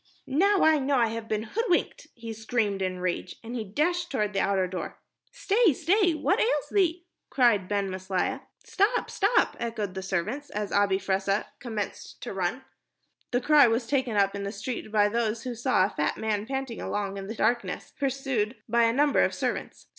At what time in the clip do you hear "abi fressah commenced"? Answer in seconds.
10.71-12.19